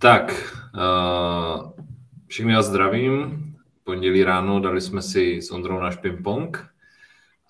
[0.00, 1.72] Tak, uh,
[2.26, 3.44] všechny vás zdravím.
[3.84, 6.68] Pondělí ráno dali jsme si s Ondrou náš ping-pong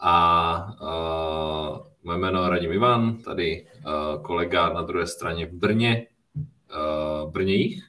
[0.00, 6.06] a uh, moje jméno je Radim Ivan, tady uh, kolega na druhé straně v Brně,
[6.34, 7.84] uh, Brně jich,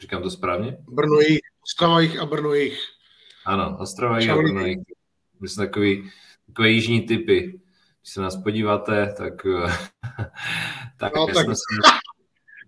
[0.00, 0.76] říkám to správně?
[0.80, 2.78] Brno jich, Ostrava jich a Brno jich.
[3.44, 4.78] Ano, Ostrava jich a Brno jich.
[5.40, 6.10] My jsme takový,
[6.46, 7.40] takové jižní typy.
[8.00, 9.46] Když se nás podíváte, tak,
[10.98, 11.44] tak, no, tak...
[11.44, 12.03] jsme si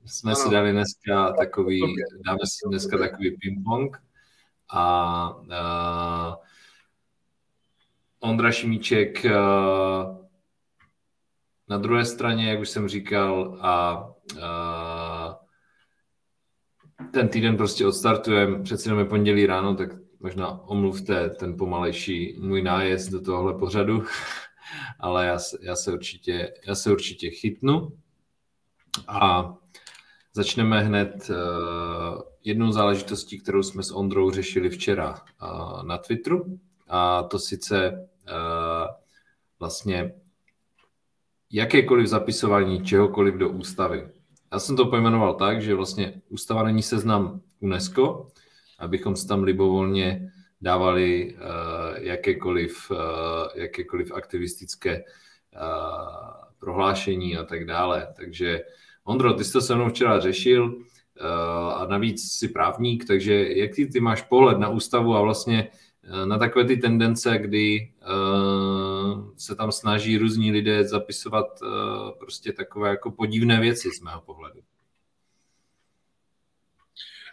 [0.07, 0.41] jsme ano.
[0.41, 1.81] si dali dneska takový,
[2.27, 3.97] dáme si dneska takový ping-pong
[4.69, 6.35] a uh,
[8.21, 9.31] Ondra Šimíček uh,
[11.69, 14.05] na druhé straně, jak už jsem říkal, a
[14.35, 15.35] uh,
[17.13, 22.63] ten týden prostě odstartujeme, přece jenom je pondělí ráno, tak možná omluvte ten pomalejší můj
[22.63, 24.05] nájezd do tohohle pořadu,
[25.01, 27.99] ale já, já, se určitě, já se určitě chytnu.
[29.09, 29.55] A
[30.37, 35.11] Začneme hned uh, jednou záležitostí, kterou jsme s Ondrou řešili včera
[35.43, 38.95] uh, na Twitteru, a to sice uh,
[39.61, 40.15] vlastně
[41.51, 44.09] jakékoliv zapisování čehokoliv do ústavy.
[44.53, 48.29] Já jsem to pojmenoval tak, že vlastně ústava není seznam UNESCO,
[48.79, 51.37] abychom si tam libovolně dávali
[51.99, 52.93] jakékoliv,
[53.55, 55.05] jakékoliv aktivistické
[56.59, 58.15] prohlášení a tak dále.
[58.17, 58.61] Takže
[59.07, 60.83] Ondro, ty jsi to se mnou včera řešil uh,
[61.75, 65.69] a navíc jsi právník, takže jak ty, ty máš pohled na ústavu a vlastně
[66.09, 71.47] uh, na takové ty tendence, kdy uh, se tam snaží různí lidé zapisovat
[72.19, 74.61] prostě takové jako podivné věci z mého pohledu?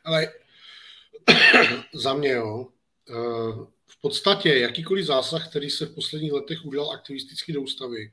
[0.04, 0.28] Ale
[1.94, 2.68] za mě, jo,
[3.88, 8.12] v podstatě jakýkoliv zásah, který se v posledních letech udělal aktivisticky do ústavy,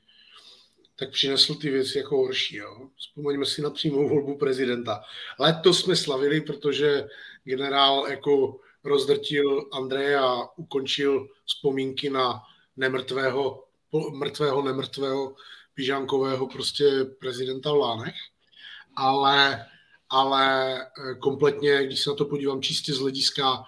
[1.00, 2.56] tak přinesl ty věci jako horší.
[2.56, 2.88] Jo.
[2.96, 5.02] Vzpomeňme si na přímou volbu prezidenta.
[5.38, 7.08] Ale to jsme slavili, protože
[7.44, 12.42] generál jako rozdrtil Andreje a ukončil vzpomínky na
[12.76, 13.64] nemrtvého,
[14.12, 15.34] mrtvého, nemrtvého,
[15.74, 16.84] pyžánkového prostě
[17.20, 18.14] prezidenta v Lánech.
[18.96, 19.66] Ale,
[20.08, 23.64] ale eh, kompletně, když se na to podívám čistě z hlediska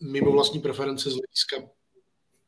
[0.00, 1.56] mimo vlastní preference, z hlediska,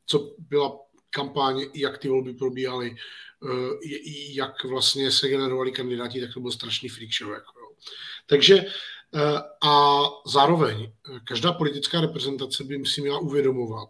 [0.07, 0.79] co byla
[1.15, 2.97] kampaň, jak ty volby probíhaly,
[3.45, 3.89] Eh,
[4.33, 7.33] jak vlastně se generovali kandidáti, tak to byl strašný freak show.
[7.33, 7.53] Jako.
[8.27, 8.59] Takže
[9.15, 13.89] eh, a zároveň eh, každá politická reprezentace by si měla uvědomovat,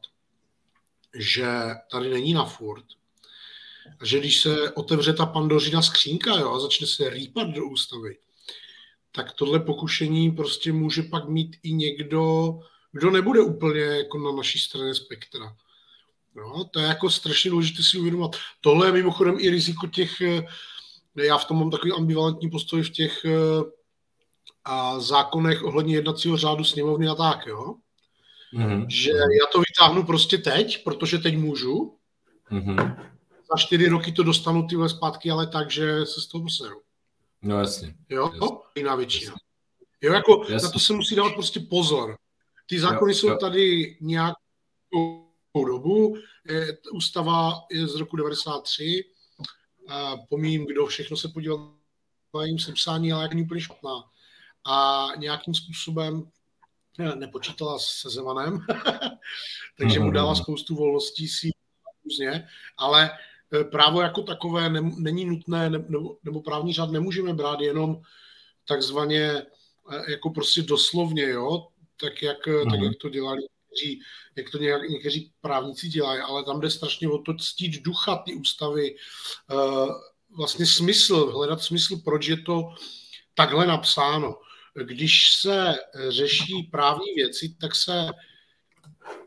[1.15, 1.47] že
[1.91, 2.85] tady není na furt,
[4.03, 8.19] že když se otevře ta pandořina skřínka jo, a začne se rýpat do ústavy,
[9.13, 12.53] tak tohle pokušení prostě může pak mít i někdo,
[12.93, 15.57] kdo nebude úplně jako na naší straně spektra.
[16.37, 18.37] No, to je jako strašně důležité si uvědomovat.
[18.61, 20.47] Tohle je mimochodem i riziko těch, eh,
[21.17, 23.63] já v tom mám takový ambivalentní postoj v těch eh,
[24.65, 27.75] a zákonech ohledně jednacího řádu sněmovny a tak, jo.
[28.55, 28.87] Mm-hmm.
[28.89, 31.97] Že já to vytáhnu prostě teď, protože teď můžu.
[32.51, 32.97] Mm-hmm.
[33.51, 36.81] Za čtyři roky to dostanu tyhle zpátky, ale tak, že se z toho poseru.
[37.43, 37.95] No jasně.
[38.09, 38.49] Jo, jasně.
[38.77, 39.35] jiná většina.
[40.01, 40.67] Jo, jako jasně.
[40.67, 42.17] na to se musí dávat prostě pozor.
[42.67, 43.37] Ty zákony jo, jsou jo.
[43.37, 44.35] tady nějak
[45.61, 46.17] dobu.
[46.93, 49.05] Ústava je z roku 93.
[50.29, 51.75] Pomím, kdo všechno se podíval
[52.35, 54.05] na jejím sepsání, ale není úplně špatná.
[54.65, 56.31] A nějakým způsobem
[56.99, 58.59] eh, nepočítala se Zemanem,
[59.79, 61.51] takže mu dala spoustu volností si
[62.05, 62.49] různě,
[62.79, 63.11] ale
[63.53, 68.03] eh, právo jako takové není nutné, nebo, nebo právní řád nemůžeme brát jenom
[68.69, 69.43] takzvaně
[69.91, 71.69] eh, jako prostě doslovně, jo,
[72.01, 72.39] tak jak,
[72.71, 74.01] tak jak to dělali někteří,
[74.37, 78.35] jak to nějak, někteří právníci dělají, ale tam jde strašně o to ctít ducha ty
[78.35, 78.97] ústavy,
[79.53, 79.91] uh,
[80.37, 82.75] vlastně smysl, hledat smysl, proč je to
[83.35, 84.35] takhle napsáno.
[84.85, 85.75] Když se
[86.09, 88.11] řeší právní věci, tak se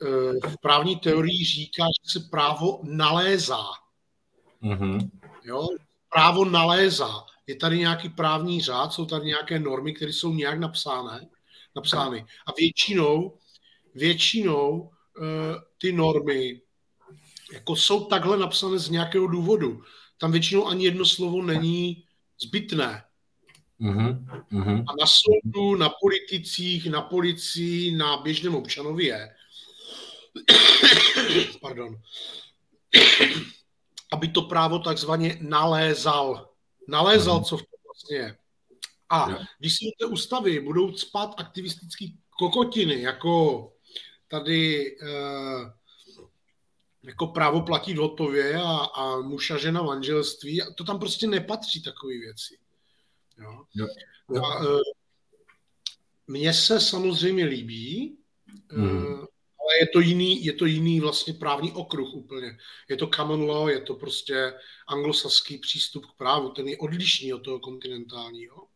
[0.01, 3.63] uh, v právní teorii říká, že se právo nalézá.
[4.63, 5.09] Mm-hmm.
[5.43, 5.67] Jo?
[6.09, 7.25] Právo nalézá.
[7.47, 11.27] Je tady nějaký právní řád, jsou tady nějaké normy, které jsou nějak napsány,
[11.75, 12.25] napsány.
[12.47, 13.37] A většinou
[13.95, 16.61] většinou eh, ty normy
[17.53, 19.83] jako jsou takhle napsané z nějakého důvodu.
[20.17, 22.03] Tam většinou ani jedno slovo není
[22.41, 23.03] zbytné.
[23.81, 24.83] Mm-hmm.
[24.87, 29.35] A na soudu, na politicích, na policii, na běžném občanovi je,
[31.61, 32.01] pardon,
[34.13, 36.49] aby to právo takzvaně nalézal.
[36.87, 37.43] Nalézal, mm-hmm.
[37.43, 38.37] co v tom vlastně je.
[39.09, 43.74] A když si do té ústavy budou spát aktivistický kokotiny, jako
[44.27, 45.71] tady eh,
[47.03, 50.61] jako právo platit hotově a, a muž a žena manželství.
[50.75, 52.57] To tam prostě nepatří takové věci.
[53.37, 53.65] Jo?
[53.75, 53.87] Jo.
[54.43, 54.95] A, eh,
[56.27, 58.17] mně se samozřejmě líbí,
[58.69, 59.15] hmm.
[59.59, 62.57] ale je to, jiný, je to jiný vlastně právní okruh úplně.
[62.89, 64.53] Je to common law, je to prostě
[64.87, 68.67] anglosaský přístup k právu, ten je odlišný od toho kontinentálního.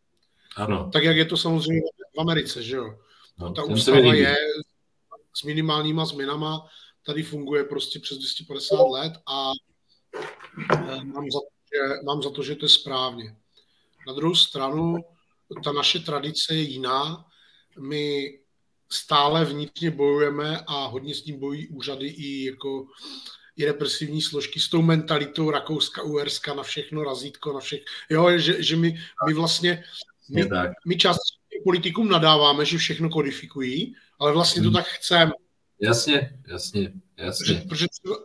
[0.55, 0.89] Ano.
[0.93, 1.81] Tak jak je to samozřejmě
[2.15, 2.99] v Americe, že jo?
[3.39, 4.35] No, Ta ústava je
[5.39, 6.65] s minimálníma změnama,
[7.05, 9.51] tady funguje prostě přes 250 let a
[10.71, 13.35] eh, mám za, to, že, mám za to, že to je správně.
[14.07, 14.95] Na druhou stranu,
[15.63, 17.25] ta naše tradice je jiná.
[17.79, 18.39] My
[18.91, 22.87] stále vnitřně bojujeme a hodně s tím bojují úřady i jako
[23.57, 28.63] i represivní složky s tou mentalitou Rakouska, Uerska na všechno razítko, na všech, jo, že,
[28.63, 29.83] že my, my vlastně,
[30.29, 30.49] my,
[30.87, 34.75] my částečně politikům nadáváme, že všechno kodifikují, ale vlastně to hmm.
[34.75, 35.31] tak chceme.
[35.81, 37.45] Jasně, jasně, jasně.
[37.45, 38.15] Protože, protože, třeba,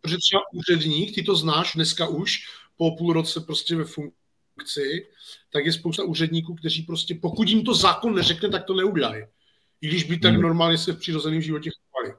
[0.00, 2.38] protože třeba úředník, ty to znáš dneska už,
[2.76, 5.08] po půl roce prostě ve funkci,
[5.52, 9.24] tak je spousta úředníků, kteří prostě, pokud jim to zákon neřekne, tak to neudělají.
[9.80, 10.42] I když by tak hmm.
[10.42, 12.14] normálně se v přirozeném životě chovali.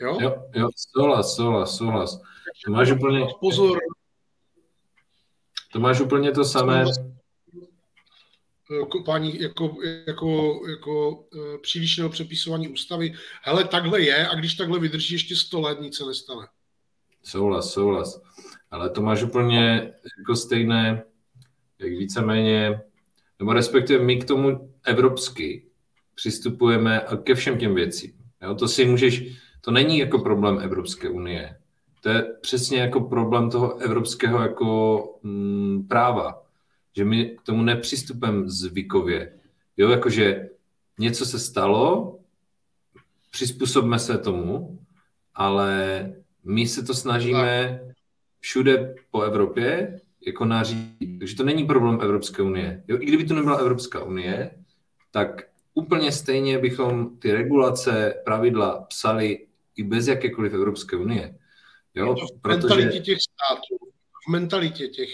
[0.00, 0.18] Jo?
[0.20, 2.20] Jo, jo, souhlas, souhlas, souhlas.
[2.64, 3.26] To máš úplně...
[3.40, 3.78] Pozor.
[5.72, 6.84] To máš úplně to samé.
[8.88, 9.76] Kopání jako,
[10.06, 13.14] jako, jako e, přílišného přepisování ústavy.
[13.42, 16.46] Hele, takhle je a když takhle vydrží ještě 100 let, nic se nestane.
[17.22, 18.22] Souhlas, souhlas.
[18.70, 21.04] Ale to máš úplně jako stejné,
[21.78, 22.80] jak víceméně,
[23.38, 25.66] nebo respektive my k tomu evropsky
[26.14, 28.12] přistupujeme ke všem těm věcím.
[28.42, 29.22] Jo, to si můžeš,
[29.60, 31.56] to není jako problém Evropské unie.
[32.00, 36.43] To je přesně jako problém toho evropského jako mm, práva,
[36.96, 39.38] že my k tomu nepřistupujeme zvykově.
[39.76, 40.48] Jo, jakože
[40.98, 42.18] něco se stalo,
[43.30, 44.78] přizpůsobme se tomu,
[45.34, 46.12] ale
[46.44, 47.80] my se to snažíme
[48.40, 51.18] všude po Evropě jako nařídit.
[51.18, 52.84] Takže to není problém Evropské unie.
[52.88, 54.50] Jo, I kdyby to nebyla Evropská unie,
[55.10, 55.42] tak
[55.74, 59.46] úplně stejně bychom ty regulace, pravidla psali
[59.76, 61.38] i bez jakékoliv Evropské unie.
[61.94, 62.58] Jo, v protože...
[62.58, 63.76] mentalitě těch států,
[64.28, 65.10] v mentalitě těch...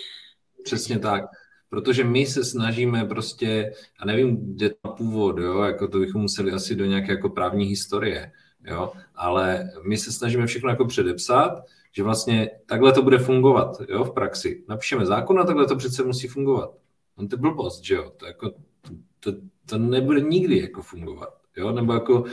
[0.65, 1.25] Přesně tak.
[1.71, 6.53] Protože my se snažíme prostě, a nevím, kde to původ, jo, jako to bychom museli
[6.53, 8.33] asi do nějaké jako právní historie,
[8.65, 14.05] jo, ale my se snažíme všechno jako předepsat, že vlastně takhle to bude fungovat, jo,
[14.05, 14.65] v praxi.
[14.69, 16.71] Napíšeme zákon a takhle to přece musí fungovat.
[17.17, 18.53] On to je blbost, že jo, to, jako,
[19.21, 19.33] to,
[19.67, 22.29] to nebude nikdy jako fungovat, jo, nebo jako uh,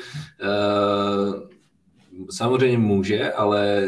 [2.31, 3.87] samozřejmě může, ale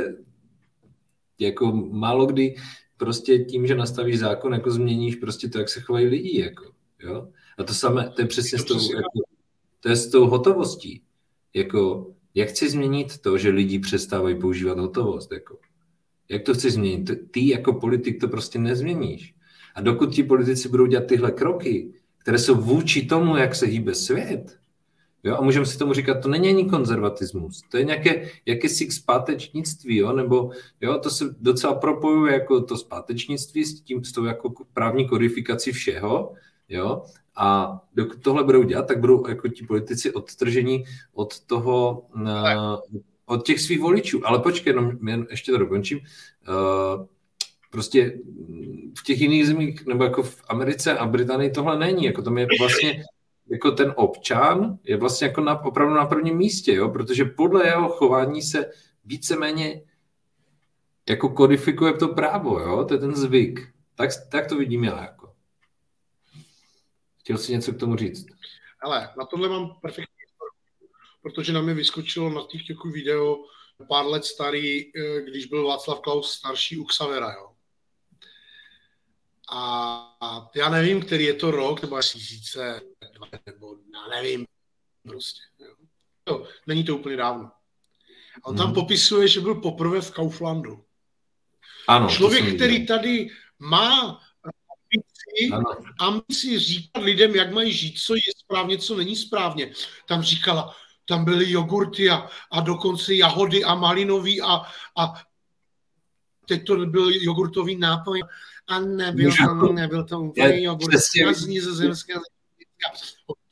[1.39, 2.55] jako málo kdy
[2.99, 6.71] prostě tím, že nastavíš zákon, jako změníš prostě to, jak se chovají lidi, jako,
[7.03, 7.27] jo.
[7.57, 9.19] A to samé, to je přesně s tou, jako,
[9.79, 11.01] to je s tou hotovostí.
[11.53, 15.57] Jako, jak chci změnit to, že lidi přestávají používat hotovost, jako.
[16.29, 17.11] Jak to chceš změnit?
[17.31, 19.35] Ty jako politik to prostě nezměníš.
[19.75, 23.95] A dokud ti politici budou dělat tyhle kroky, které jsou vůči tomu, jak se hýbe
[23.95, 24.59] svět,
[25.24, 29.98] Jo, a můžeme si tomu říkat, to není ani konzervatismus, to je nějaké jakési zpátečnictví,
[29.98, 30.51] jo, nebo
[30.81, 35.71] jo, to se docela propojuje jako to zpátečnictví s tím, s tou jako právní kodifikací
[35.71, 36.33] všeho,
[36.69, 37.04] jo,
[37.36, 40.83] a dokud tohle budou dělat, tak budou jako ti politici odtržení
[41.13, 42.80] od toho, na,
[43.25, 44.27] od těch svých voličů.
[44.27, 46.00] Ale počkej, no, jen ještě to dokončím.
[46.00, 47.06] Uh,
[47.71, 48.18] prostě
[49.00, 52.06] v těch jiných zemích, nebo jako v Americe a Británii tohle není.
[52.06, 53.04] Jako to je vlastně
[53.51, 56.89] jako ten občan je vlastně jako na, opravdu na prvním místě, jo?
[56.89, 58.71] protože podle jeho chování se
[59.06, 59.81] víceméně
[61.09, 62.85] jako kodifikuje to právo, jo?
[62.85, 63.73] to je ten zvyk.
[63.95, 65.01] Tak, tak to vidím já.
[65.01, 65.33] Jako.
[67.19, 68.25] Chtěl jsi něco k tomu říct?
[68.81, 70.19] Ale na tohle mám perfektní
[71.21, 72.61] protože nám mi vyskočilo na těch
[72.94, 73.37] video
[73.87, 77.51] pár let starý, eh, když byl Václav Klaus starší u Xavera, jo.
[79.51, 82.98] A já nevím, který je to rok, nebo 2002,
[83.45, 84.45] nebo já nevím,
[85.07, 85.42] prostě.
[85.59, 85.76] Jo.
[86.23, 87.52] To, není to úplně dávno.
[88.44, 88.57] A on hmm.
[88.57, 90.85] tam popisuje, že byl poprvé v Kauflandu.
[91.88, 94.19] Ano, Člověk, který tady má
[94.90, 95.66] ambici,
[95.99, 99.73] ambici říkat lidem, jak mají žít, co je správně, co není správně.
[100.07, 104.61] Tam říkala, tam byly jogurty a, a dokonce jahody a malinový a,
[104.97, 105.14] a
[106.45, 108.23] teď to byl jogurtový nápoj
[108.68, 110.97] a nebyl to, nebyl to úplně jogurt
[111.33, 112.21] z nizozemského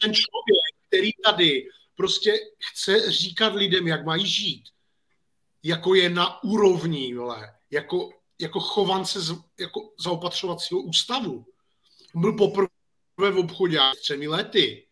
[0.02, 2.34] ten člověk, který tady prostě
[2.72, 4.64] chce říkat lidem, jak mají žít,
[5.64, 11.46] jako je na úrovni, vole, jako, jako chovance z, jako zaopatřovacího ústavu.
[12.16, 12.68] Byl poprvé
[13.18, 14.88] v obchodě s třemi lety.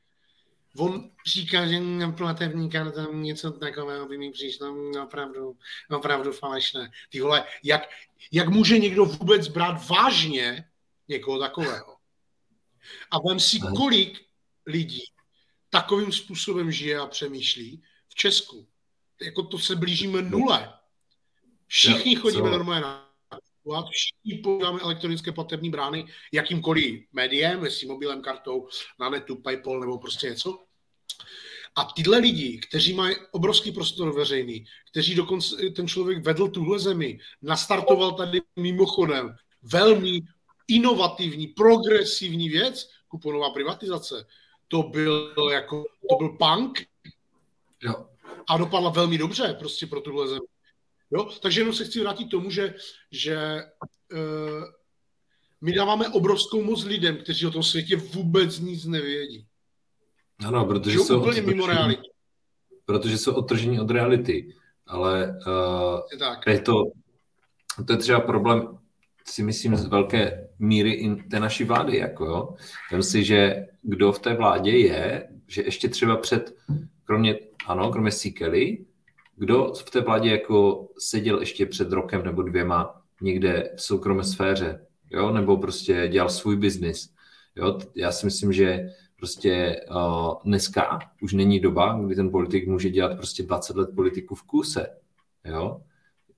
[0.77, 1.79] On říká, že
[2.17, 5.57] platební karta něco takového by mi přišlo opravdu,
[5.89, 6.91] opravdu falešné.
[7.09, 7.81] Ty vole, jak,
[8.31, 10.69] jak může někdo vůbec brát vážně
[11.07, 11.95] někoho takového?
[13.11, 14.24] A vem si, kolik
[14.65, 15.01] lidí
[15.69, 18.67] takovým způsobem žije a přemýšlí v Česku.
[19.21, 20.73] Jako to se blížíme nule.
[21.67, 23.05] Všichni chodíme normálně na
[23.91, 28.67] všichni používáme elektronické platební brány jakýmkoliv médiem, jestli mobilem, kartou,
[28.99, 30.63] na netu, PayPal nebo prostě něco.
[31.75, 37.19] A tyhle lidi, kteří mají obrovský prostor veřejný, kteří dokonce ten člověk vedl tuhle zemi,
[37.41, 40.21] nastartoval tady mimochodem velmi
[40.67, 44.25] inovativní, progresivní věc, kuponová privatizace.
[44.67, 46.81] To byl jako, to byl punk.
[47.83, 48.05] Jo.
[48.49, 50.45] A dopadla velmi dobře prostě pro tuhle zemi.
[51.11, 51.29] Jo?
[51.41, 52.73] Takže jenom se chci vrátit tomu, že,
[53.11, 53.63] že
[54.13, 54.63] uh,
[55.61, 59.47] my dáváme obrovskou moc lidem, kteří o tom světě vůbec nic nevědí.
[60.45, 62.09] Ano, protože jsou úplně mimo realitu.
[62.85, 64.55] Protože jsou odtržení od reality.
[64.87, 66.47] Ale uh, tak.
[66.47, 66.73] Je to,
[67.87, 68.77] to je třeba problém,
[69.27, 71.97] si myslím, z velké míry i té naší vlády.
[71.97, 72.55] Jako jo.
[72.91, 76.55] Vem si, že kdo v té vládě je, že ještě třeba před,
[77.03, 77.35] kromě,
[77.67, 78.85] ano, kromě Sikely,
[79.35, 84.85] kdo v té vládě jako seděl ještě před rokem nebo dvěma někde v soukromé sféře,
[85.11, 87.09] jo, nebo prostě dělal svůj biznis.
[87.55, 92.89] Jo, já si myslím, že prostě uh, dneska už není doba, kdy ten politik může
[92.89, 94.87] dělat prostě 20 let politiku v kuse.
[95.45, 95.81] Jo?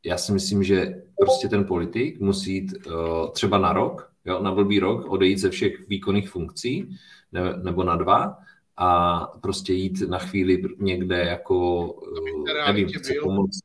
[0.07, 4.51] Já si myslím, že prostě ten politik musí jít uh, třeba na rok, jo, na
[4.51, 6.89] blbý rok, odejít ze všech výkonných funkcí,
[7.31, 8.37] ne, nebo na dva,
[8.77, 13.59] a prostě jít na chvíli někde jako, uh, nevím, chce pomoct,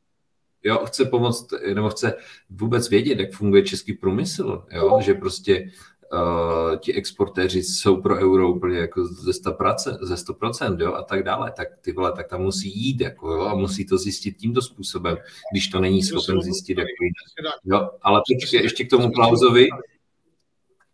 [0.63, 2.13] jo, chce pomoct, nebo chce
[2.49, 5.71] vůbec vědět, jak funguje český průmysl, jo, že prostě
[6.13, 11.23] uh, ti exportéři jsou pro euro úplně jako ze 100%, ze 100% jo, a tak
[11.23, 14.61] dále, tak ty vole, tak tam musí jít jako, jo, a musí to zjistit tímto
[14.61, 15.17] způsobem,
[15.51, 17.55] když to není schopen zjistit jako jinak.
[17.63, 19.67] Jo, ale počkej, ještě k tomu Klausovi,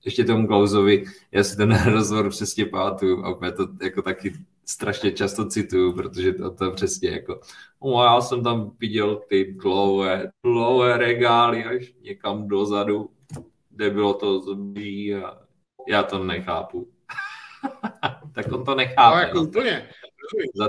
[0.06, 4.34] ještě tomu Klausovi, já si ten rozhovor přesně pamatuju a to jako taky
[4.66, 7.40] strašně často cituju, protože to, to přesně jako,
[7.84, 13.10] no já jsem tam viděl ty dlouhé, dlouhé regály až někam dozadu,
[13.80, 15.48] kde bylo to zboží a
[15.88, 16.92] já to nechápu.
[18.36, 19.16] tak on to nechápe.
[19.16, 19.44] No, jako no.
[19.44, 19.90] úplně.
[20.56, 20.68] Za,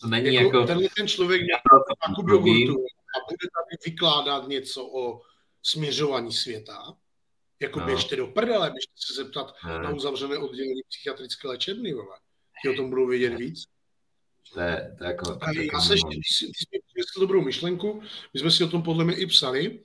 [0.00, 0.46] to není jako...
[0.46, 2.72] jako tenhle ten člověk nějakou jogurtu
[3.14, 5.20] a bude tady vykládat něco o
[5.62, 6.96] směřování světa,
[7.60, 7.86] jako no.
[7.86, 9.78] běžte do prdele, běžte se zeptat ne.
[9.78, 12.16] na uzavřené oddělení psychiatrické léčebny, vole.
[12.62, 13.64] Ti o tom budou vědět víc.
[14.52, 17.40] To je, to je jako, a já jako se ještě, ty jsi, ty jsi dobrou
[17.40, 18.02] myšlenku,
[18.34, 19.84] my jsme si o tom podle mě i psali.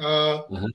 [0.00, 0.70] Uh, uh-huh.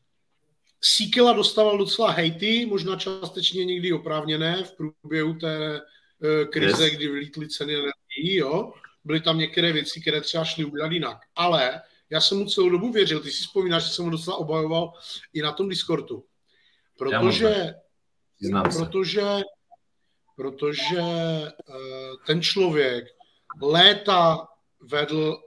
[0.88, 6.96] Síkela dostával docela hejty, možná částečně někdy oprávněné v průběhu té uh, krize, yes.
[6.96, 8.74] kdy vylítly ceny energií, jo.
[9.04, 11.18] Byly tam některé věci, které třeba šly udělat jinak.
[11.36, 13.20] Ale já jsem mu celou dobu věřil.
[13.20, 14.94] Ty si vzpomínáš, že jsem mu docela obajoval
[15.34, 16.26] i na tom Discordu.
[16.98, 17.74] Protože,
[18.78, 19.22] protože,
[20.36, 21.76] protože uh,
[22.28, 23.06] ten člověk
[23.62, 24.48] léta
[24.82, 25.38] vedl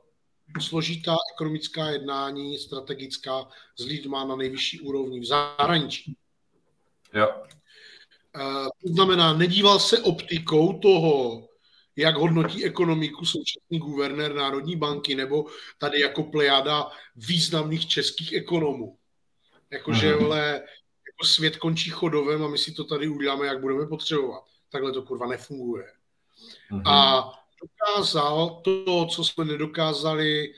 [0.61, 6.17] složitá ekonomická jednání, strategická s lidma na nejvyšší úrovni v zahraničí.
[7.15, 7.29] Jo.
[8.37, 11.49] Uh, to znamená, nedíval se optikou toho,
[11.97, 15.47] jak hodnotí ekonomiku současný guvernér Národní banky nebo
[15.79, 18.99] tady jako plejada významných českých ekonomů.
[19.71, 20.19] Jakože, mm.
[20.23, 20.53] vole,
[21.07, 24.43] jako svět končí chodovem a my si to tady uděláme, jak budeme potřebovat.
[24.73, 25.85] Takhle to kurva nefunguje.
[26.71, 26.83] Mm.
[26.87, 27.25] A
[27.63, 30.55] dokázal to, co jsme nedokázali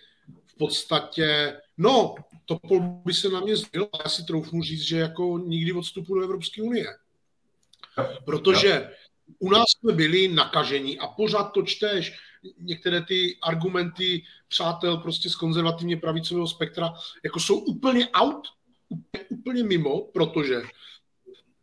[0.46, 2.14] v podstatě, no,
[2.46, 2.58] to
[3.04, 6.14] by se na mě zbyl, a já si troufnu říct, že jako nikdy od vstupu
[6.14, 6.86] do Evropské unie.
[8.24, 8.90] Protože
[9.38, 12.18] u nás jsme byli nakažení a pořád to čteš,
[12.58, 16.92] některé ty argumenty přátel prostě z konzervativně pravicového spektra
[17.24, 18.48] jako jsou úplně out,
[18.88, 20.62] úplně, úplně mimo, protože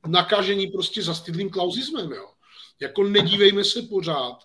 [0.08, 2.32] nakažení prostě zastydlým klauzismem, jo.
[2.80, 4.40] Jako nedívejme se pořád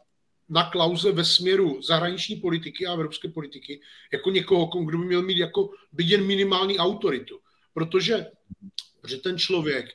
[0.48, 3.80] na klauze ve směru zahraniční politiky a evropské politiky
[4.12, 7.40] jako někoho, kdo by měl mít jako být jen minimální autoritu.
[7.74, 8.26] Protože,
[9.00, 9.94] protože ten člověk e,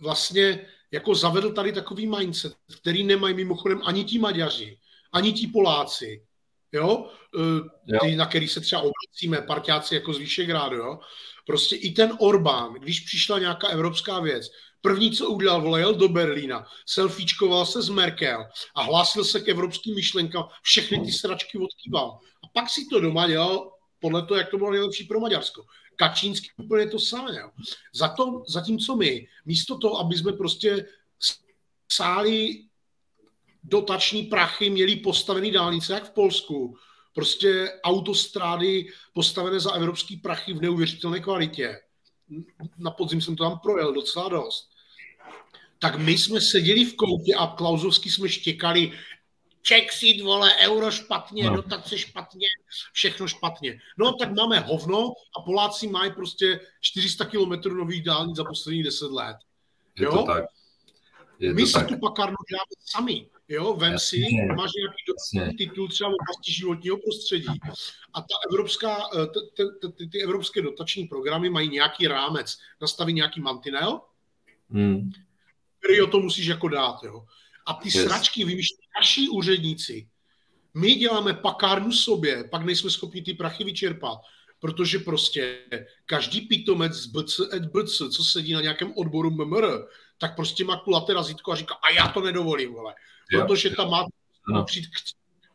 [0.00, 4.78] vlastně jako zavedl tady takový mindset, který nemají mimochodem ani ti Maďaři,
[5.12, 6.26] ani ti Poláci,
[6.72, 8.16] jo, e, ty, jo.
[8.16, 10.98] na který se třeba obracíme, parťáci jako z Výšegrádu, jo,
[11.46, 14.50] prostě i ten Orbán, když přišla nějaká evropská věc,
[14.82, 18.44] První, co udělal, volal do Berlína, selfiečkoval se s Merkel
[18.74, 22.18] a hlásil se k evropským myšlenkám, všechny ty sračky odkýval.
[22.44, 25.64] A pak si to doma dělal podle toho, jak to bylo nejlepší pro Maďarsko.
[25.96, 27.32] Kačínský úplně to samé.
[27.94, 30.86] Za to, zatímco my, místo toho, aby jsme prostě
[31.92, 32.64] sáli
[33.64, 36.76] dotační prachy, měli postavený dálnice, jak v Polsku,
[37.12, 41.80] prostě autostrády postavené za evropský prachy v neuvěřitelné kvalitě.
[42.78, 44.72] Na podzim jsem to tam projel docela dost
[45.82, 48.92] tak my jsme seděli v koutě a Klausovsky jsme štěkali,
[49.62, 51.56] Čexit, vole, euro špatně, no.
[51.56, 52.46] dotace špatně,
[52.92, 53.80] všechno špatně.
[53.98, 59.10] No tak máme hovno a Poláci mají prostě 400 kilometrů nových dálnic za poslední 10
[59.10, 59.36] let.
[59.98, 60.12] Je jo?
[60.12, 60.44] to tak.
[61.38, 61.88] Je My to si tak.
[61.88, 63.26] tu pakárnu děláme sami.
[63.48, 64.20] Jo, vem si,
[64.56, 64.70] máš
[65.34, 67.60] nějaký titul třeba v oblasti životního prostředí
[68.14, 73.40] a ta evropská, eh, ty, ty, ty evropské dotační programy mají nějaký rámec, nastaví nějaký
[73.40, 74.00] mantinel,
[74.70, 75.10] hmm.
[75.78, 76.96] který o to musíš jako dát.
[77.04, 77.24] Jo.
[77.66, 78.04] A ty yes.
[78.04, 80.08] sračky vymýšlí naši úředníci.
[80.74, 84.18] My děláme pakárnu sobě, pak nejsme schopni ty prachy vyčerpat,
[84.58, 85.58] protože prostě
[86.06, 87.40] každý pitomec z BC,
[87.72, 89.66] BC, co sedí na nějakém odboru MMR,
[90.22, 92.94] tak prostě má kulaté razítko a říká, a já to nedovolím, vole.
[93.32, 94.06] Protože tam má
[94.48, 94.64] no.
[94.64, 94.86] přijít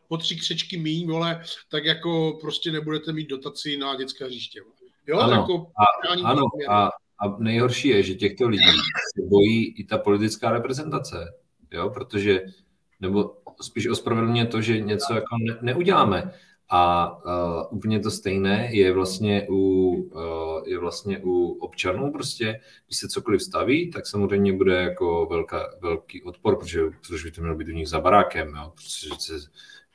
[0.08, 4.60] po tři křečky míň, vole, tak jako prostě nebudete mít dotaci na dětské hřiště.
[5.08, 5.86] Jo, ano, jako a,
[6.30, 8.64] ano a, a nejhorší je, že těchto lidí
[9.16, 11.34] se bojí i ta politická reprezentace,
[11.72, 12.42] jo, protože,
[13.00, 16.34] nebo spíš ospravedlně to, že něco jako ne, neuděláme.
[16.70, 22.12] A uh, úplně to stejné je vlastně, u, uh, je vlastně u občanů.
[22.12, 27.32] Prostě, když se cokoliv staví, tak samozřejmě bude jako velká, velký odpor, protože, protože by
[27.32, 29.50] to mělo být u nich za barákem, jo, protože se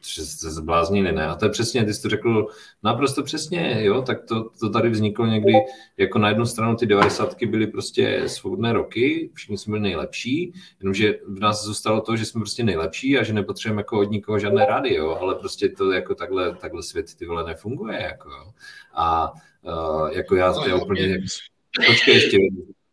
[0.06, 1.26] že jste zbláznili, ne?
[1.26, 2.47] A to je přesně, ty jsi to řekl
[2.82, 5.52] naprosto přesně, jo, tak to, to tady vzniklo někdy,
[5.97, 7.37] jako na jednu stranu ty 90.
[7.47, 12.40] byly prostě svobodné roky, všichni jsme byli nejlepší, jenomže v nás zůstalo to, že jsme
[12.40, 16.14] prostě nejlepší a že nepotřebujeme jako od nikoho žádné rady, jo, ale prostě to jako
[16.14, 18.52] takhle, takhle svět ty vole nefunguje, jako jo.
[18.94, 19.32] A
[19.62, 21.25] uh, jako já, já úplně, jako,
[21.87, 22.38] počkej ještě,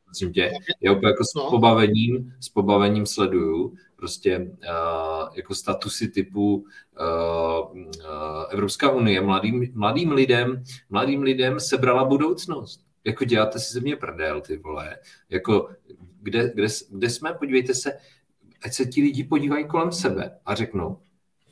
[0.06, 0.51] prosím tě,
[0.82, 1.50] já úplně jako s no.
[1.50, 7.84] pobavením, s pobavením sleduju, prostě uh, jako statusy typu uh, uh,
[8.50, 12.86] Evropská unie mladým, mladým lidem, mladým lidem sebrala budoucnost.
[13.03, 14.98] Jako děláte si ze mě prdel, ty vole.
[15.29, 15.70] Jako,
[16.22, 17.94] kde, kde, kde jsme, podívejte se,
[18.63, 20.98] ať se ti lidi podívají kolem sebe a řeknou,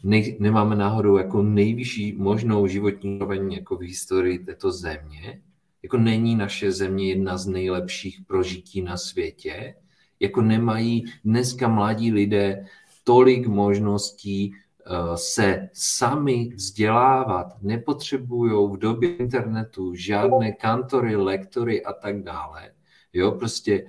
[0.04, 5.42] ne, nemáme náhodou jako nejvyšší možnou životní úroveň jako v historii této země,
[5.84, 9.76] jako není naše země jedna z nejlepších prožití na světě,
[10.20, 12.66] jako nemají dneska mladí lidé
[13.04, 22.24] tolik možností eh, se sami vzdělávat, nepotřebují v době internetu žádné kantory, lektory a tak
[22.24, 22.72] dále.
[23.14, 23.86] Jo, prostě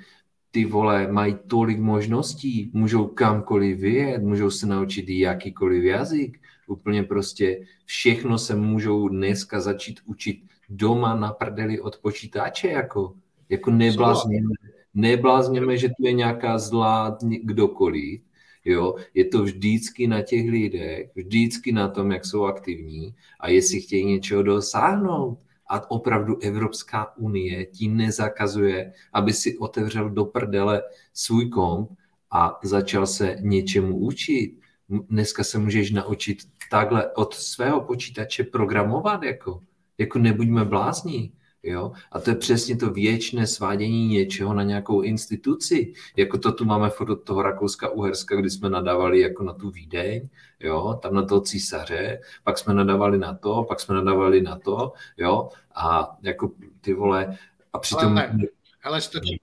[0.51, 7.61] ty vole mají tolik možností, můžou kamkoliv vyjet, můžou se naučit jakýkoliv jazyk, úplně prostě
[7.85, 13.15] všechno se můžou dneska začít učit doma na prdeli od počítače, jako,
[13.49, 14.55] jako neblázněme,
[14.99, 18.21] neblázněme, že tu je nějaká zlá kdokoliv,
[18.65, 23.81] jo, je to vždycky na těch lidech, vždycky na tom, jak jsou aktivní a jestli
[23.81, 25.39] chtějí něčeho dosáhnout.
[25.71, 30.83] A opravdu Evropská unie ti nezakazuje, aby si otevřel do prdele
[31.13, 31.91] svůj komp
[32.33, 34.59] a začal se něčemu učit.
[34.89, 36.39] Dneska se můžeš naučit
[36.71, 39.61] takhle od svého počítače programovat, jako,
[39.99, 41.33] jako nebuďme blázní.
[41.63, 41.93] Jo?
[42.13, 45.93] A to je přesně to věčné svádění něčeho na nějakou instituci.
[46.17, 49.71] Jako to tu máme furt od toho Rakouska Uherska, kdy jsme nadávali jako na tu
[49.71, 50.29] Vídeň,
[50.61, 50.99] jo?
[51.03, 55.49] tam na toho císaře, pak jsme nadávali na to, pak jsme nadávali na to, jo?
[55.75, 57.39] a jako ty vole,
[57.73, 58.19] a přitom...
[58.19, 58.35] Ale,
[58.79, 59.41] hele, stačí,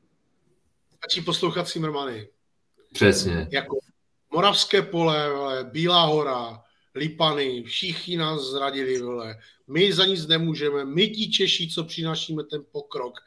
[0.97, 2.27] stačí poslouchat Simmermany.
[2.93, 3.47] Přesně.
[3.51, 3.77] Jako
[4.33, 5.29] Moravské pole,
[5.63, 6.63] Bílá hora,
[6.95, 9.39] Lipany, všichni nás zradili, vole.
[9.67, 13.19] My za nic nemůžeme, my ti Češi, co přinášíme ten pokrok.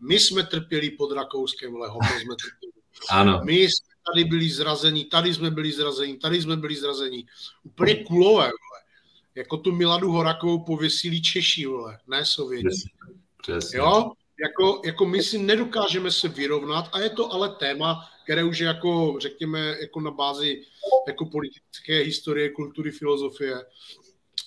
[0.00, 2.72] My jsme trpěli pod Rakouskem, vole, jsme trpěli.
[3.10, 3.40] Ano.
[3.44, 7.26] My jsme tady byli zrazení, tady jsme byli zrazení, tady jsme byli zrazení.
[7.62, 8.80] Úplně kulové, vole.
[9.34, 12.68] Jako tu Miladu Horakovou pověsili Češi, vole, ne Sověti.
[12.68, 12.90] Přesně.
[13.42, 13.78] Přesně.
[13.78, 14.12] Jo?
[14.40, 18.66] Jako, jako my si nedokážeme se vyrovnat a je to ale téma, které už je
[18.66, 20.62] jako, řekněme, jako na bázi
[21.06, 23.54] jako politické historie, kultury, filozofie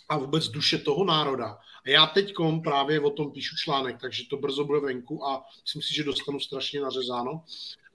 [0.09, 1.57] a vůbec duše toho národa.
[1.85, 5.81] A já teď právě o tom píšu článek, takže to brzo bude venku a myslím
[5.81, 7.43] si, že dostanu strašně nařezáno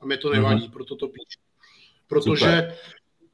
[0.01, 0.37] a mě to mhm.
[0.37, 0.73] nevadí, mm-hmm.
[0.73, 1.41] proto to píšu.
[2.07, 2.77] Protože,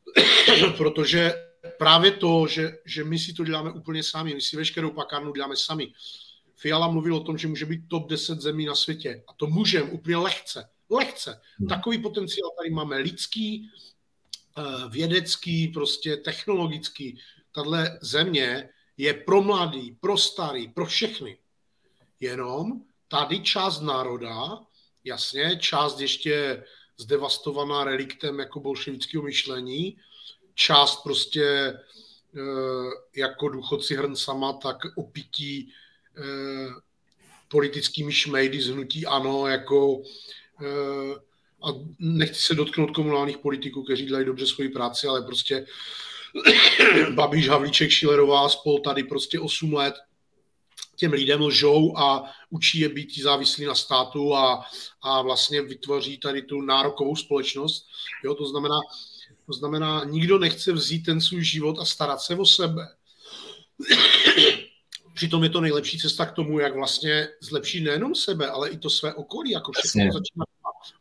[0.76, 1.34] protože
[1.78, 5.56] právě to, že, že my si to děláme úplně sami, my si veškerou pakárnu děláme
[5.56, 5.92] sami.
[6.58, 9.24] Fiala mluvil o tom, že může být top 10 zemí na světě.
[9.28, 10.68] A to můžeme úplně lehce.
[10.90, 11.40] Lehce.
[11.58, 11.68] Hmm.
[11.68, 13.70] Takový potenciál tady máme lidský,
[14.58, 17.18] eh, vědecký, prostě technologický.
[17.52, 21.38] Tahle země je pro mladý, pro starý, pro všechny.
[22.20, 24.58] Jenom tady část národa,
[25.04, 26.64] jasně, část ještě
[26.96, 29.96] zdevastovaná reliktem jako bolševického myšlení,
[30.54, 32.40] část prostě eh,
[33.16, 35.72] jako důchodci Hrnsama, tak opití
[37.48, 40.02] politickými šmejdy z hnutí ANO, jako
[40.62, 41.14] Eh,
[41.62, 45.66] a nechci se dotknout komunálních politiků, kteří dělají dobře svoji práci, ale prostě
[47.14, 49.94] Babiš, Havlíček, Šilerová spol tady prostě 8 let
[50.96, 54.64] těm lidem lžou a učí je být závislí na státu a,
[55.02, 57.86] a vlastně vytvoří tady tu nárokovou společnost.
[58.24, 58.78] Jo, to znamená,
[59.46, 62.88] to znamená, nikdo nechce vzít ten svůj život a starat se o sebe.
[65.18, 68.90] Přitom je to nejlepší cesta k tomu, jak vlastně zlepšit nejenom sebe, ale i to
[68.90, 70.44] své okolí, jako všechno začíná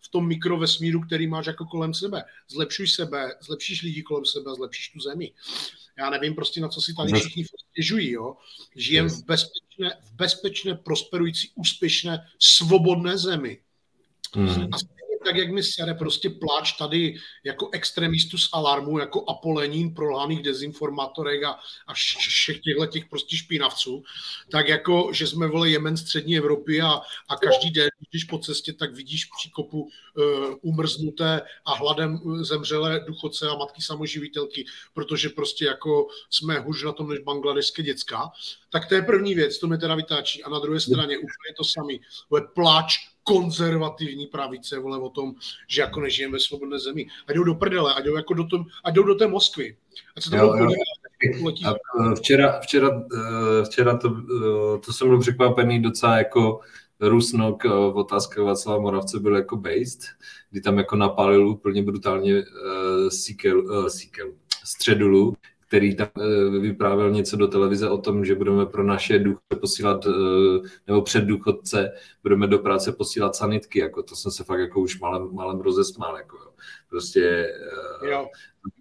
[0.02, 2.24] v tom mikrovesmíru, který máš jako kolem sebe.
[2.48, 5.32] Zlepšuj sebe, zlepšíš lidi kolem sebe, zlepšíš tu zemi.
[5.98, 8.36] Já nevím prostě, na co si tady všichni stěžují, jo.
[8.76, 13.62] Žijem v bezpečné, v bezpečné, prosperující, úspěšné, svobodné zemi.
[14.36, 14.50] Mm.
[14.50, 14.78] A
[15.28, 21.44] tak, jak mi sere prostě pláč tady jako extremistu z alarmu, jako apolenín prolhaných dezinformátorek
[21.44, 24.04] a, a všech těchto těch prostě špinavců,
[24.52, 28.74] tak jako, že jsme vole Jemen střední Evropy a, a každý den, když po cestě,
[28.74, 29.90] tak vidíš příkopu uh,
[30.62, 37.10] umrznuté a hladem zemřelé duchoce a matky samoživitelky, protože prostě jako jsme hůř na tom
[37.10, 38.32] než bangladeské děcka.
[38.70, 40.44] Tak to je první věc, to mě teda vytáčí.
[40.44, 42.02] A na druhé straně úplně to samý.
[42.56, 45.36] Pláč konzervativní pravice, vole, o tom,
[45.68, 47.08] že jako nežijeme ve svobodné zemi.
[47.28, 49.78] A jdou do prdele, a jdou, jako do, tom, a jdou do té Moskvy.
[50.18, 50.68] A co to jo, jo.
[51.66, 56.60] A eh, včera, včera, eh, včera to, eh, to jsem byl překvapený docela jako
[57.00, 60.02] Rusnok v otázce Václava Moravce byl jako based,
[60.52, 64.28] kdy tam jako napálil úplně brutálně uh, Sikel, uh, Sikel,
[64.64, 65.34] Středulu,
[65.68, 70.06] který tam eh, vyprávěl něco do televize o tom, že budeme pro naše důchodce posílat,
[70.06, 71.92] eh, nebo před důchodce
[72.24, 76.18] budeme do práce posílat sanitky, jako to jsem se fakt jako už malem, malem rozesmál,
[76.18, 76.52] jako jo.
[76.90, 77.54] Prostě
[78.04, 78.28] eh, jo.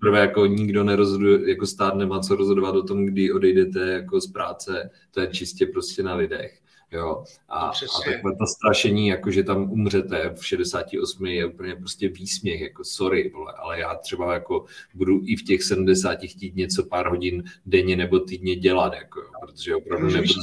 [0.01, 4.27] prvé jako nikdo nerozhoduje, jako stát nemá co rozhodovat o tom, kdy odejdete jako z
[4.27, 6.61] práce, to je čistě prostě na lidech.
[6.92, 7.25] Jo.
[7.49, 7.72] A, a
[8.05, 13.31] takové to strašení, jako že tam umřete v 68 je úplně prostě výsměch, jako sorry,
[13.35, 17.96] vole, ale já třeba jako budu i v těch 70 chtít něco pár hodin denně
[17.96, 20.40] nebo týdně dělat, jako, jo, protože opravdu nebudu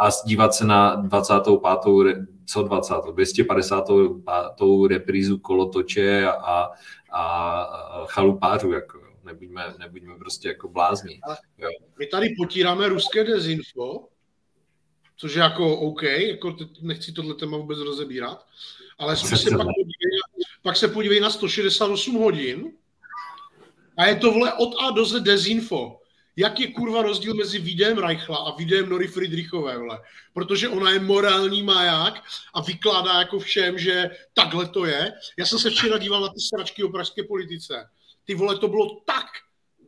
[0.00, 2.26] a dívat se na 25.
[2.46, 2.94] co 20.
[3.12, 4.88] 255.
[4.88, 6.70] reprízu kolotoče a, a,
[7.12, 9.00] a chalupářů, jako.
[9.24, 11.20] Nebuďme, nebuďme prostě jako blázni.
[11.58, 11.68] Jo.
[11.98, 14.08] My tady potíráme ruské dezinfo,
[15.20, 18.46] což je jako OK, jako nechci tohle téma vůbec rozebírat,
[18.98, 20.20] ale se pak, podívej,
[20.62, 22.72] pak se podívej na 168 hodin
[23.96, 25.96] a je to vole od A do Z dezinfo.
[26.36, 29.98] Jak je kurva rozdíl mezi videem Reichla a videem Nory Friedrichové, vole?
[30.32, 32.22] Protože ona je morální maják
[32.54, 35.12] a vykládá jako všem, že takhle to je.
[35.38, 37.88] Já jsem se včera díval na ty sračky o pražské politice.
[38.24, 39.26] Ty vole, to bylo tak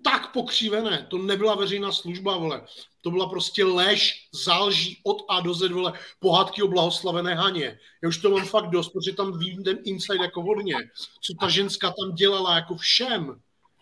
[0.05, 1.07] tak pokřivené.
[1.11, 2.67] To nebyla veřejná služba, vole.
[3.03, 7.79] To byla prostě lež, zálží od A do Z, vole, pohádky o blahoslavené Haně.
[8.03, 10.75] Já už to mám fakt dost, protože tam vím ten inside jako vodně.
[11.21, 13.41] Co ta ženská tam dělala jako všem.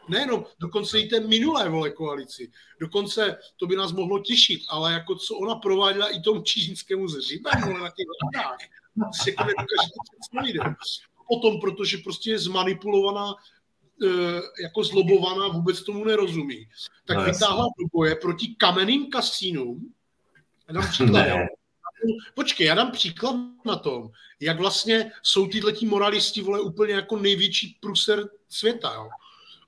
[0.09, 2.51] Nejenom, dokonce i té minulé vole koalici.
[2.81, 7.61] Dokonce to by nás mohlo těšit, ale jako co ona prováděla i tomu čínskému zřibem,
[7.65, 8.59] vole, na těch radách.
[9.23, 10.77] Si jako nedokážete představit.
[11.29, 13.35] Potom, protože prostě je zmanipulovaná
[14.63, 16.69] jako zlobovaná, vůbec tomu nerozumí,
[17.05, 19.93] tak no, vytáhla do boje proti kamenným kasínům.
[20.69, 21.27] Já dám příklad.
[21.27, 21.49] Ne.
[22.35, 24.11] Počkej, já dám příklad na tom,
[24.41, 28.93] jak vlastně jsou tyhle moralisti vole úplně jako největší pruser světa.
[28.95, 29.09] Jo.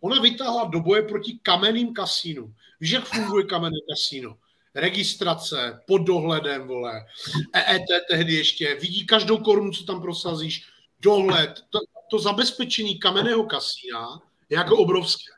[0.01, 2.55] Ona vytáhla do boje proti kamenným kasínům.
[2.81, 4.37] Víš, jak funguje kamenné kasíno?
[4.75, 7.07] Registrace, pod dohledem, vole,
[7.53, 10.65] EET tehdy ještě, vidí každou korunu, co tam prosazíš,
[11.01, 11.79] dohled, to,
[12.13, 15.33] to zabezpečení kamenného kasína je jako obrovské.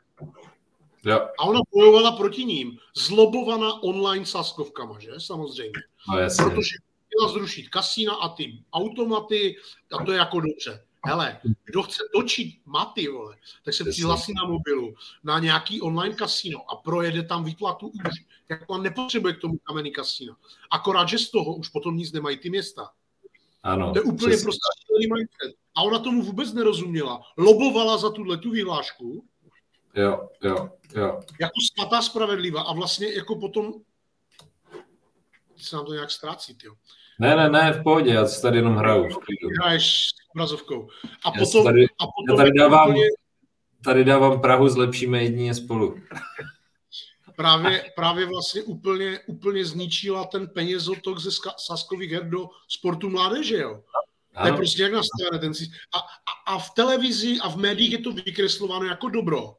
[1.05, 1.27] Jo.
[1.39, 5.11] A ona bojovala proti ním, zlobovaná online saskovkama, že?
[5.17, 5.71] Samozřejmě.
[6.09, 6.45] No, jasně.
[6.45, 6.75] Protože
[7.07, 9.55] chtěla zrušit kasína a ty automaty,
[9.99, 10.85] a to je jako dobře.
[11.05, 16.71] Hele, kdo chce točit maty, vole, tak se přihlásí na mobilu na nějaký online kasíno
[16.71, 18.13] a projede tam výplatu už.
[18.49, 20.35] Jak on nepotřebuje k tomu kamenný kasíno.
[20.71, 22.91] Akorát, že z toho už potom nic nemají ty města.
[23.65, 24.59] Ano, to je úplně prostě
[25.13, 25.55] mindset.
[25.75, 27.21] A ona tomu vůbec nerozuměla.
[27.37, 29.25] Lobovala za tuhle tu vyhlášku.
[29.95, 31.19] Jo, jo, jo.
[31.39, 32.61] Jako svatá spravedlivá.
[32.61, 33.73] A vlastně jako potom
[35.57, 36.73] se nám to nějak ztrácí, jo.
[37.19, 39.07] Ne, ne, ne, v pohodě, já si tady jenom hraju.
[39.61, 40.87] Hraješ s obrazovkou.
[41.25, 43.03] A já potom, tady, a potom já tady dávám, úplně...
[43.83, 45.95] tady dávám Prahu, zlepšíme jedině spolu.
[47.35, 53.83] Právě, právě vlastně úplně, úplně zničila ten penězotok ze Saskových her do sportu mládeže, jo.
[54.41, 55.51] To je prostě jak nastavené ten
[55.95, 59.55] a, a, a v televizi a v médiích je to vykreslováno jako dobro.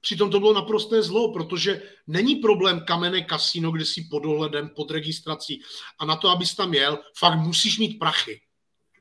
[0.00, 4.90] Přitom to bylo naprosté zlo, protože není problém kamenné kasino, kde si pod dohledem, pod
[4.90, 5.62] registrací
[5.98, 8.40] a na to, abys tam jel, fakt musíš mít prachy.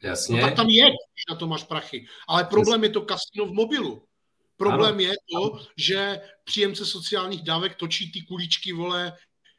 [0.03, 0.41] Jasně.
[0.41, 0.85] No tak tam je,
[1.29, 2.05] na to máš prachy.
[2.27, 4.03] Ale problém je to kasino v mobilu.
[4.60, 5.02] Problém ano.
[5.02, 9.13] je to, že příjemce sociálních dávek točí ty kuličky, vole,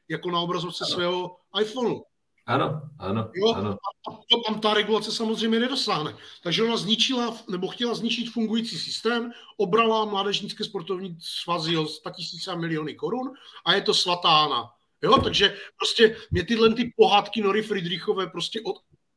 [0.09, 0.95] jako na obrazovce ano.
[0.95, 2.01] svého iPhoneu.
[2.47, 3.55] Ano, ano, jo?
[3.55, 3.77] ano.
[4.09, 6.17] A to tam ta regulace samozřejmě nedosáhne.
[6.43, 12.57] Takže ona zničila, nebo chtěla zničit fungující systém, obrala mládežnické sportovní svazy o 100 tisíce
[12.57, 13.33] miliony korun
[13.65, 14.71] a je to svatána.
[15.03, 18.77] Jo, takže prostě mě tyhle ty pohádky Nory Friedrichové prostě od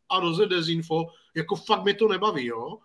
[0.10, 2.78] A do Z dezinfo, jako fakt mě to nebaví, jo.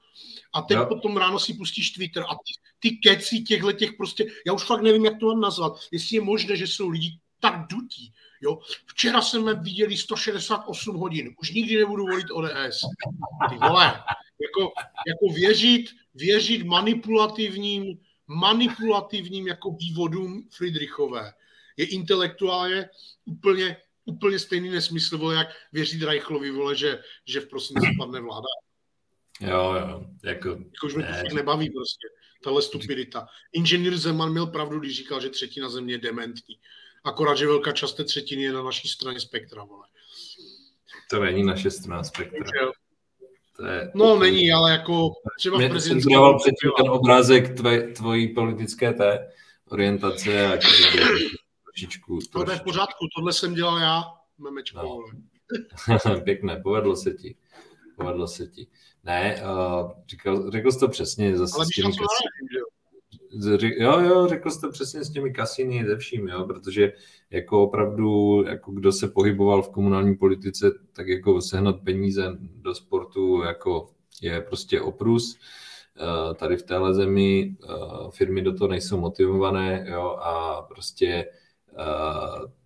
[0.55, 0.87] A teď jo.
[0.87, 4.83] potom ráno si pustíš Twitter a ty, ty keci těchhle těch prostě, já už fakt
[4.83, 8.59] nevím, jak to mám nazvat, jestli je možné, že jsou lidi tak dutí, jo.
[8.87, 12.81] Včera jsme viděli 168 hodin, už nikdy nebudu volit ODS.
[13.49, 14.03] Ty vole,
[14.41, 14.73] jako,
[15.07, 21.33] jako věřit, věřit manipulativním, manipulativním jako vývodům Friedrichové
[21.77, 22.89] je intelektuálně
[23.25, 28.47] úplně, úplně stejný nesmysl, vole, jak věřit Reichlovi, vole, že, že v prosinci padne vláda.
[29.41, 30.05] Jo, jo.
[30.25, 32.09] Jako, jako už mě to nebaví prostě,
[32.45, 33.27] tahle stupidita.
[33.53, 36.59] Inženýr Zeman měl pravdu, když říkal, že třetina země je dementní.
[37.05, 39.87] Akorát, že velká část té třetiny je na naší straně spektra, vole.
[41.11, 42.45] To není naše strana spektra.
[43.57, 43.91] To je...
[43.95, 46.15] No, není, ale jako třeba v prezidentské...
[46.15, 49.33] Jsem předtím ten obrázek tvoje, tvojí politické té
[49.69, 50.59] orientace a
[51.65, 52.19] trošičku...
[52.33, 54.05] To je v pořádku, tohle jsem dělal já,
[54.39, 54.79] memečko.
[54.79, 56.21] No.
[56.25, 57.37] Pěkné, povedlo se ti.
[57.99, 58.67] Povedlo se ti.
[59.05, 61.37] Ne, uh, říkal, řekl jsi to přesně.
[61.37, 61.93] Zase Ale s těmi
[63.79, 66.93] Jo, jo, řekl jste přesně s těmi kasiny ze vším, jo, protože
[67.31, 73.43] jako opravdu, jako kdo se pohyboval v komunální politice, tak jako sehnat peníze do sportu
[73.43, 73.91] jako
[74.23, 75.39] je prostě oprus.
[76.01, 77.69] Eh, tady v téhle zemi eh,
[78.11, 81.27] firmy do toho nejsou motivované jo, a prostě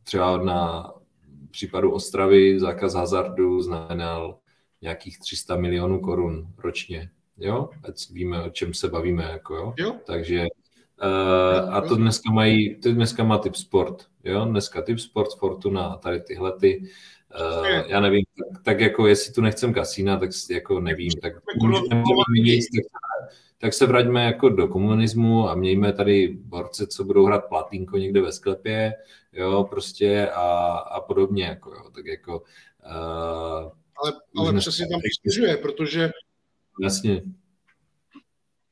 [0.05, 0.92] třeba na
[1.51, 4.38] případu Ostravy zákaz hazardu znamenal
[4.83, 7.11] nějakých 300 milionů korun ročně.
[7.38, 7.68] Jo?
[7.88, 9.25] Ať víme, o čem se bavíme.
[9.25, 9.75] Jako, jo?
[9.79, 9.97] Jo.
[10.07, 10.47] Takže
[11.03, 15.97] Uh, a to dneska mají, to dneska má typ sport, jo, dneska typ sport, Fortuna,
[15.97, 16.83] tady tyhle ty,
[17.40, 21.33] uh, já nevím, tak, tak, jako jestli tu nechcem kasína, tak jako nevím, tak
[22.35, 23.03] nic, tak
[23.59, 28.21] tak se vraťme jako do komunismu a mějme tady borce, co budou hrát platínko někde
[28.21, 28.95] ve sklepě,
[29.33, 32.42] jo, prostě a, a podobně, jako jo, tak jako...
[32.87, 36.11] Uh, ale ale přesně tam stěžuje, protože
[36.83, 37.22] Jasně.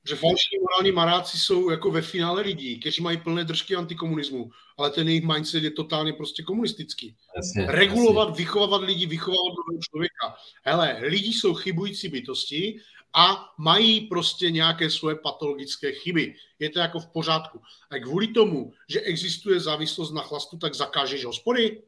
[0.08, 4.90] Že falšní morální maráci jsou jako ve finále lidí, kteří mají plné držky antikomunismu, ale
[4.90, 7.16] ten jejich mindset je totálně prostě komunistický.
[7.36, 8.44] Jasně, Regulovat, jasně.
[8.44, 10.36] vychovávat lidi, vychovávat nového člověka.
[10.64, 12.80] Hele, lidi jsou chybující bytosti
[13.12, 16.34] a mají prostě nějaké svoje patologické chyby.
[16.58, 17.60] Je to jako v pořádku.
[17.90, 21.82] A kvůli tomu, že existuje závislost na chlastu, tak zakážeš hospody?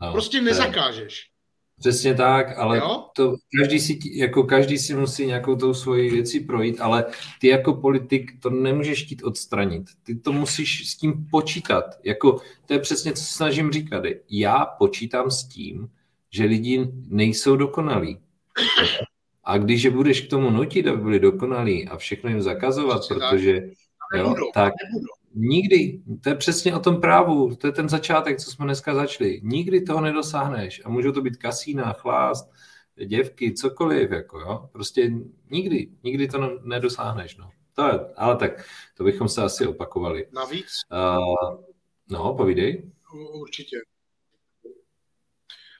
[0.00, 1.33] No, prostě nezakážeš.
[1.78, 2.82] Přesně tak, ale
[3.16, 7.04] to každý si, jako každý si musí nějakou tou svoji věcí projít, ale
[7.40, 9.82] ty jako politik to nemůžeš chtít odstranit.
[10.02, 11.84] Ty to musíš s tím počítat.
[12.04, 14.02] Jako, to je přesně, co se snažím říkat.
[14.30, 15.88] Já počítám s tím,
[16.30, 18.18] že lidi nejsou dokonalí.
[19.44, 23.70] A když je budeš k tomu nutit, aby byli dokonalí a všechno jim zakazovat, protože
[24.16, 24.72] jo, tak
[25.34, 29.40] nikdy, to je přesně o tom právu, to je ten začátek, co jsme dneska začali.
[29.44, 32.50] Nikdy toho nedosáhneš a můžou to být kasína, chlást,
[33.06, 34.68] děvky, cokoliv, jako jo.
[34.72, 35.12] Prostě
[35.50, 37.50] nikdy, nikdy to nedosáhneš, no.
[37.74, 38.64] To je, ale tak,
[38.96, 40.26] to bychom se asi opakovali.
[40.32, 40.66] Navíc?
[40.92, 41.64] Uh,
[42.10, 42.92] no, povídej.
[43.40, 43.76] Určitě.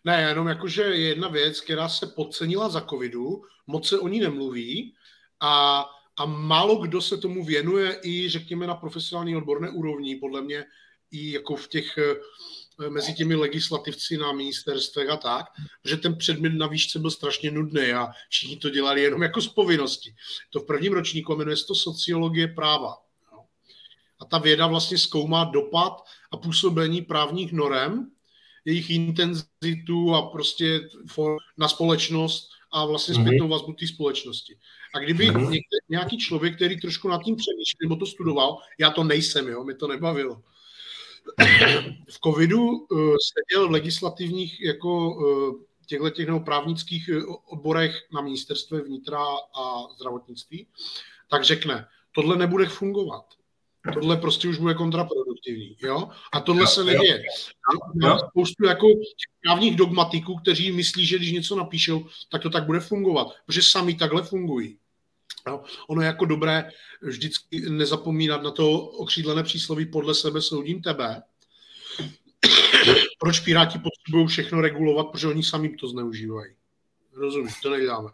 [0.04, 4.20] Ne, jenom jakože je jedna věc, která se podcenila za covidu, moc se o ní
[4.20, 4.94] nemluví
[5.40, 5.84] a,
[6.16, 10.64] a málo kdo se tomu věnuje i, řekněme, na profesionální odborné úrovni, podle mě
[11.10, 15.46] i jako v těch eh, mezi těmi legislativci na ministerstvech a tak,
[15.84, 19.48] že ten předmět na výšce byl strašně nudný a všichni to dělali jenom jako z
[19.48, 20.14] povinnosti.
[20.50, 22.96] To v prvním ročníku jmenuje se to sociologie práva.
[24.20, 28.10] A ta věda vlastně zkoumá dopad a působení právních norem
[28.64, 30.80] jejich intenzitu a prostě
[31.58, 33.26] na společnost a vlastně mhm.
[33.26, 34.56] zpětnou vazbu té společnosti.
[34.94, 35.50] A kdyby mhm.
[35.50, 39.64] někde, nějaký člověk, který trošku nad tím přemýšlel, nebo to studoval, já to nejsem, jo,
[39.64, 40.42] mi to nebavilo.
[42.10, 48.20] V covidu uh, seděl v legislativních jako uh, těchto těch nebo právnických uh, odborech na
[48.20, 50.66] ministerstve vnitra a zdravotnictví,
[51.30, 53.24] tak řekne, tohle nebude fungovat.
[53.92, 55.76] Tohle prostě už bude kontraproduktivní.
[55.82, 56.08] Jo?
[56.32, 57.22] A tohle jo, se neděje.
[58.02, 58.86] Mám spoustu jako
[59.42, 63.94] právních dogmatiků, kteří myslí, že když něco napíšou, tak to tak bude fungovat, protože sami
[63.94, 64.78] takhle fungují.
[65.48, 65.62] Jo?
[65.88, 66.70] Ono je jako dobré
[67.02, 71.22] vždycky nezapomínat na to okřídlené přísloví podle sebe soudím tebe.
[73.20, 76.54] Proč Piráti potřebují všechno regulovat, protože oni sami to zneužívají.
[77.12, 78.10] Rozumíš, to neděláme.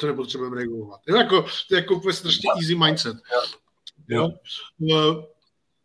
[0.00, 1.00] To nepotřebujeme regulovat.
[1.08, 3.16] Jo, jako, to je jako úplně strašně easy mindset.
[4.12, 4.30] Jo.
[4.78, 5.28] jo.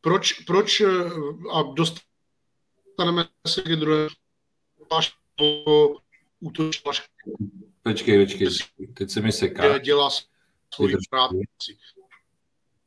[0.01, 0.81] Proč, proč
[1.53, 4.07] a dostaneme se k druhé
[6.39, 6.81] útočí
[7.83, 8.47] Počkej, počkej,
[8.93, 9.77] teď se mi seká.
[9.77, 10.09] Dělá
[10.73, 11.77] svoji práci.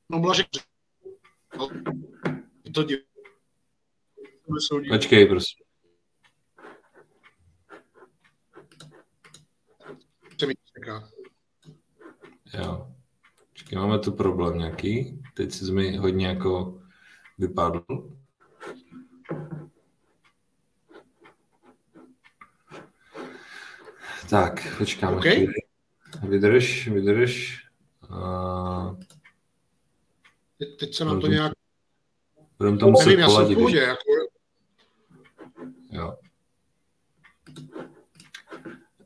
[0.09, 0.46] No, Blažek,
[2.74, 3.03] to dělá.
[4.90, 5.64] Počkej, prosím.
[10.40, 11.11] Se mi seká.
[12.55, 12.99] Jo.
[13.70, 15.22] Počkej, máme tu problém nějaký.
[15.35, 16.80] Teď jsi mi hodně jako
[17.38, 17.85] vypadl.
[24.30, 25.35] Tak, počkáme okay.
[25.35, 25.52] chvíli.
[26.28, 27.64] Vydrž, vydrž.
[28.11, 28.98] Uh...
[30.59, 31.52] Teď, teď se nám to nějak...
[32.59, 33.59] Budeme to muset Nevím, poladit.
[33.59, 34.00] Já jsem jako...
[35.90, 36.16] Jo.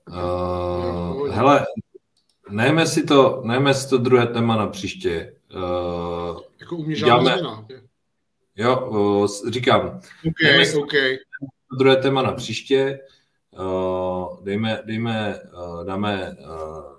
[0.08, 1.66] Uh, hele,
[2.50, 5.34] nejme si to, nejme si to druhé téma na příště.
[5.54, 7.66] Uh, jako u mě žádná změna.
[8.56, 10.00] Jo, uh, říkám.
[10.28, 11.18] Okay, si okay.
[11.78, 13.00] druhé téma na příště.
[13.58, 16.94] Uh, dejme, dejme, uh, dáme uh,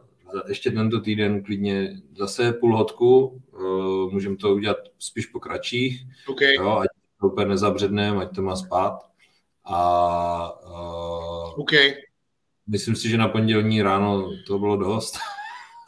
[0.47, 3.41] ještě tento týden klidně zase půl hodku.
[3.51, 6.07] Uh, můžeme to udělat spíš po kratších.
[6.27, 6.53] Okay.
[6.53, 6.87] Jo, ať
[7.21, 8.99] to úplně nezabředneme, ať to má spát.
[9.63, 11.93] A uh, okay.
[12.67, 15.17] myslím si, že na pondělní ráno to bylo dost.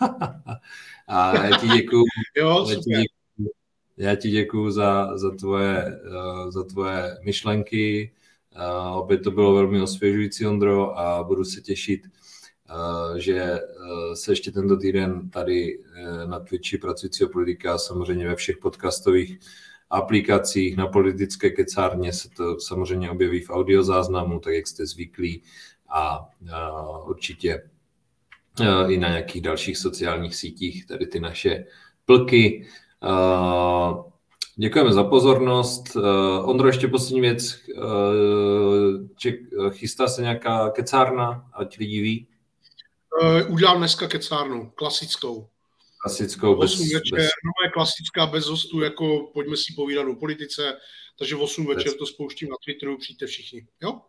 [1.08, 2.04] a já ti děkuju.
[2.38, 3.50] jo, já ti děkuju,
[3.98, 8.12] já ti děkuju za, za, tvoje, uh, za tvoje myšlenky,
[8.58, 13.60] Uh, opět to bylo velmi osvěžující, Ondro, a budu se těšit, uh, že
[14.14, 15.80] se ještě tento týden tady
[16.26, 19.40] na Twitchi pracujícího politika, samozřejmě ve všech podcastových
[19.90, 25.44] aplikacích, na politické kecárně se to samozřejmě objeví v audiozáznamu, tak jak jste zvyklí.
[25.90, 26.30] A
[27.08, 27.70] určitě
[28.88, 31.66] i na nějakých dalších sociálních sítích, tady ty naše
[32.06, 32.68] plky.
[34.56, 35.96] Děkujeme za pozornost.
[35.96, 37.60] Uh, Ondro, ještě poslední věc.
[39.70, 42.28] Chystá se nějaká kecárna, ať lidi ví?
[43.48, 45.48] Udělám dneska kecárnu, klasickou.
[46.02, 47.26] Klasickou, bez, 8 večer, bez...
[47.26, 50.78] No, klasická, bez hostů, jako pojďme si povídat o politice,
[51.20, 54.02] takže v 8 večer to spouštím na Twitteru, přijďte všichni, jo?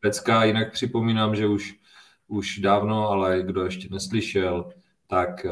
[0.00, 1.74] Pecka, jinak připomínám, že už,
[2.28, 4.70] už dávno, ale kdo ještě neslyšel,
[5.06, 5.50] tak, eh,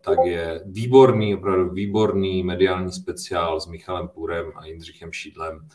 [0.00, 5.68] tak je výborný, opravdu výborný mediální speciál s Michalem Půrem a Jindřichem Šídlem.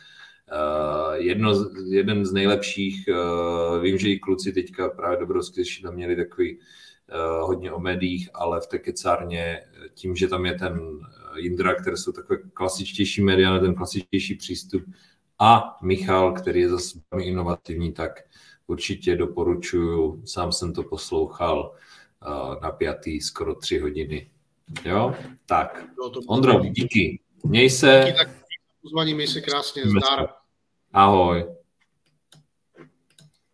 [0.51, 1.53] Eh, jedno,
[1.89, 6.59] jeden z nejlepších, eh, vím, že i kluci teďka právě Dobrovský Šídlem měli takový
[7.41, 9.63] hodně o médiích, ale v té kecárně
[9.93, 10.79] tím, že tam je ten
[11.37, 14.83] Jindra, které jsou takové klasičtější média, ten klasičtější přístup
[15.39, 18.19] a Michal, který je zase velmi inovativní, tak
[18.71, 21.75] určitě doporučuju, sám jsem to poslouchal,
[22.61, 24.29] napjatý skoro tři hodiny.
[24.85, 25.15] Jo?
[25.45, 25.85] Tak.
[26.27, 27.19] Ondro, díky.
[27.43, 28.03] Měj se.
[28.05, 28.29] Díky tak
[28.81, 29.83] pozvaní, měj se krásně.
[29.85, 30.27] Zdar.
[30.93, 31.45] Ahoj.